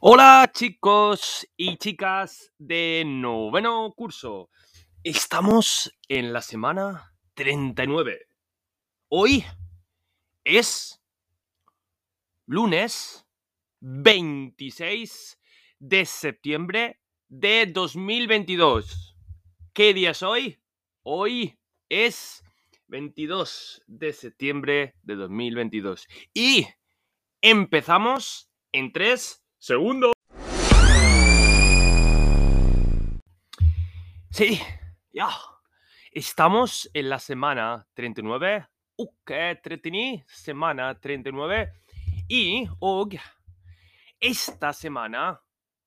[0.00, 4.48] Hola chicos y chicas de noveno curso.
[5.02, 8.28] Estamos en la semana 39.
[9.08, 9.44] Hoy
[10.44, 11.02] es
[12.46, 13.26] lunes
[13.80, 15.40] 26
[15.80, 19.16] de septiembre de 2022.
[19.72, 20.60] ¿Qué día es hoy?
[21.02, 21.58] Hoy
[21.88, 22.44] es
[22.86, 26.06] 22 de septiembre de 2022.
[26.32, 26.68] Y
[27.42, 30.12] empezamos en 3 segundos.
[34.30, 34.60] Sí,
[35.12, 35.28] ya.
[36.12, 38.66] Estamos en la semana 39.
[38.96, 39.30] Ok,
[39.62, 41.72] 39, semana 39.
[42.28, 43.20] Y hoy,
[44.20, 45.40] esta semana,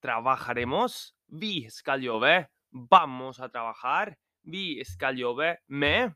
[0.00, 1.16] trabajaremos.
[1.26, 2.48] Vi jobbe.
[2.70, 4.18] Vamos a trabajar.
[4.42, 6.12] Vi jobbe med.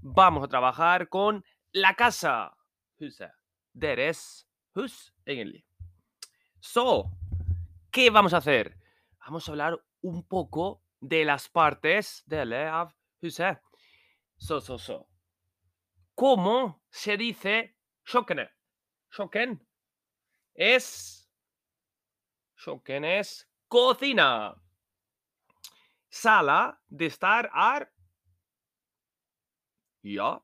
[0.00, 2.56] Vamos a trabajar con la casa.
[2.98, 3.32] Huset.
[3.72, 5.64] Deres hus, egentlig.
[6.64, 7.10] So,
[7.90, 8.78] ¿qué vamos a hacer?
[9.18, 13.60] Vamos a hablar un poco de las partes del av huset.
[14.38, 15.06] So, so, so.
[16.14, 18.48] ¿Cómo se dice kjøkkenet?
[19.12, 19.60] Kjøkken
[20.54, 21.28] es
[22.56, 24.56] Kjøkken es cocina.
[26.08, 27.90] Sala de estar er
[30.02, 30.38] Ja,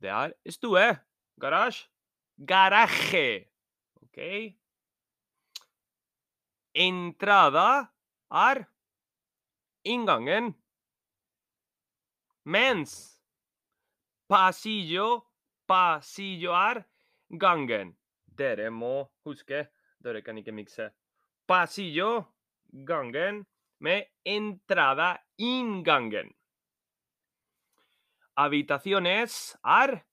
[0.00, 1.00] det er stue.
[1.40, 1.88] Garasje.
[2.36, 3.48] Garaje.
[4.04, 4.59] Ok?
[6.74, 7.90] Entrada
[8.30, 8.64] er
[9.82, 10.54] inngangen.
[12.44, 13.20] Mens
[14.30, 15.26] pasillo,
[15.66, 16.84] pasillo er
[17.28, 17.96] gangen.
[18.26, 19.66] Dere må huske,
[19.98, 20.90] dere kan ikke.
[21.46, 22.24] Pasillo,
[22.86, 23.44] gangen,
[23.80, 26.30] med entrada, inngangen.
[28.36, 30.04] Habitaciones er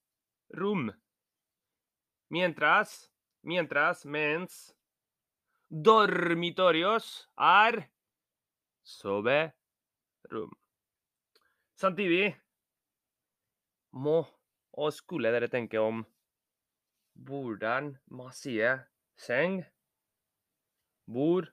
[0.58, 0.90] rum.
[2.30, 3.12] Mientras,
[3.44, 4.74] mientras, mens,
[5.70, 7.82] dormitorios er
[8.84, 10.54] soverom.
[11.78, 12.36] Samtidig
[13.92, 14.26] må
[14.78, 16.06] og skulle dere tenke om
[17.28, 18.86] hvordan man sier
[19.18, 19.64] seng,
[21.10, 21.50] bord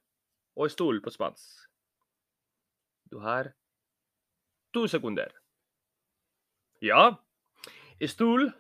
[0.57, 1.65] og stol på spansk.
[3.11, 3.53] Du har
[4.75, 5.33] to sekunder.
[6.83, 7.17] Ja,
[8.07, 8.51] stol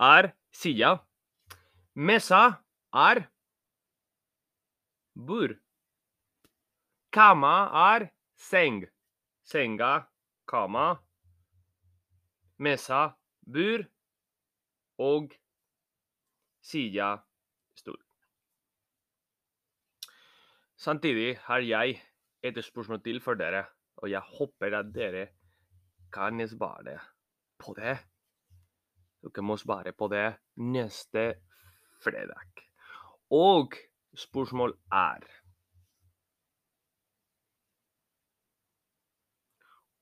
[0.00, 0.96] er silla.
[1.94, 2.62] Mesa
[2.94, 3.26] er
[5.14, 5.56] bord.
[7.12, 7.54] Kama
[7.94, 8.84] er seng.
[9.42, 10.06] Senga,
[10.46, 11.00] kama.
[12.58, 13.08] Mesa,
[13.46, 13.86] bur.
[15.00, 15.32] Og
[16.60, 17.16] sida,
[17.74, 17.98] stol.
[20.76, 21.98] Samtidig har jeg
[22.42, 23.64] et spørsmål til for dere,
[23.96, 25.26] og jeg håper at dere
[26.12, 26.98] kan svare
[27.58, 27.96] på det.
[29.20, 31.24] Dere må svare på det neste
[32.00, 32.64] fredag.
[33.30, 33.76] Og
[34.14, 35.26] spørsmål er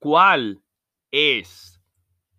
[0.00, 0.62] ¿Cuál
[1.10, 1.82] es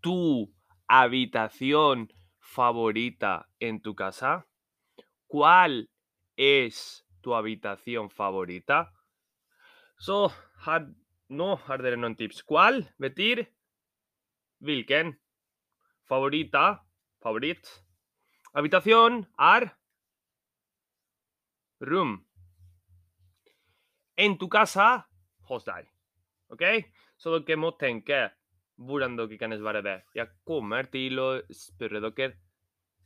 [0.01, 0.55] tu
[0.87, 2.07] habitación
[2.39, 4.47] favorita en tu casa?
[5.27, 5.89] ¿Cuál
[6.37, 8.93] es tu habitación favorita?
[9.97, 10.31] Så
[10.65, 10.87] har,
[11.27, 12.43] nå har dere noen tips.
[12.43, 13.53] ¿Cuál betyr
[14.63, 15.19] hvilken?
[16.07, 16.87] Favorita,
[17.19, 17.67] favoritt.
[18.53, 19.78] Habitación er
[21.81, 22.17] rom.
[24.19, 25.05] En tu casa,
[25.49, 25.87] hos deg.
[26.51, 26.65] OK?
[27.19, 28.27] Så dere må tenke
[28.79, 29.97] hvordan dere kan svare det.
[30.15, 32.33] Jeg kommer til å spørre dere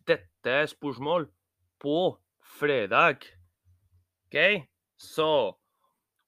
[0.07, 1.27] dette spørsmål
[1.81, 1.97] på
[2.57, 3.25] fredag.
[4.27, 4.65] OK?
[4.97, 5.29] Så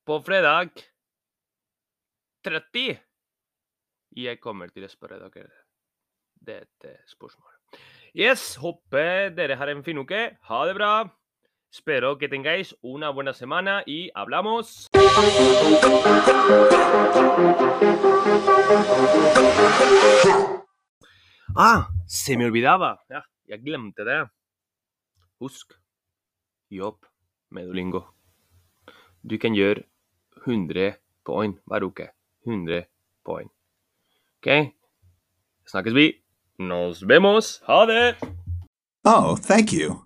[0.06, 0.86] på fredag
[2.46, 3.00] 30
[4.16, 5.50] jeg kommer til å spørre dere
[6.46, 7.80] dette spørsmålet.
[8.16, 10.22] Yes, håper dere har en fin uke.
[10.48, 10.92] Ha det bra.
[11.75, 14.88] Espero que tengáis una buena semana y hablamos.
[21.53, 23.03] Ah, se me olvidaba.
[23.09, 24.29] Ja, jeg glemte det.
[25.41, 25.73] Husk,
[26.70, 27.03] jobb
[27.50, 28.05] med Duolingo.
[29.22, 29.84] Du kan gjøre
[30.47, 30.96] 100
[31.28, 32.08] poeng hver uke.
[32.47, 32.85] 100
[33.26, 33.52] poeng.
[34.40, 34.72] OK?
[35.67, 36.23] Snakkes vi.
[36.58, 37.59] Nos vemos.
[37.67, 38.16] Ha!
[39.03, 40.04] Oh, thank you.